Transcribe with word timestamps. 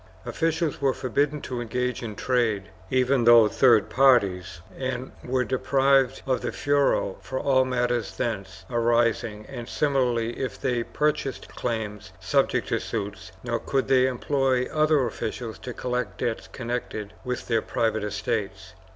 Officials 0.25 0.81
were 0.81 0.95
forbidden 0.95 1.41
to 1.41 1.61
engage 1.61 2.01
in 2.01 2.15
trade, 2.15 2.69
even 2.89 3.23
through 3.23 3.49
third 3.49 3.87
parties, 3.87 4.59
and 4.75 5.11
were 5.23 5.43
deprived 5.43 6.23
of 6.25 6.41
the 6.41 6.47
f 6.47 6.65
uero 6.65 7.17
for 7.21 7.39
all 7.39 7.65
matters 7.65 8.17
thence 8.17 8.65
.arising, 8.71 9.45
and 9.45 9.69
similarly 9.69 10.39
if 10.39 10.59
they 10.59 10.81
purchased 10.81 11.49
claims 11.49 12.13
subject 12.19 12.69
to 12.69 12.79
suits, 12.79 13.31
nor 13.43 13.59
could 13.59 13.87
they 13.87 14.07
employ 14.07 14.65
other 14.73 15.05
officials 15.05 15.59
to 15.59 15.71
collect 15.71 16.17
debts 16.17 16.47
connected 16.47 17.13
with 17.23 17.47
their 17.47 17.61
private 17.61 18.03
estates. 18.03 18.73